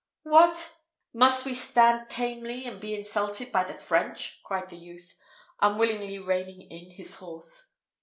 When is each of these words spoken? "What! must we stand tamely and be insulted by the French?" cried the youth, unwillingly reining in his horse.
"What! 0.23 0.79
must 1.13 1.45
we 1.45 1.53
stand 1.53 2.09
tamely 2.09 2.65
and 2.65 2.79
be 2.81 2.95
insulted 2.95 3.51
by 3.51 3.65
the 3.65 3.75
French?" 3.77 4.41
cried 4.43 4.67
the 4.71 4.75
youth, 4.75 5.15
unwillingly 5.59 6.17
reining 6.17 6.63
in 6.71 6.89
his 6.89 7.17
horse. 7.17 7.75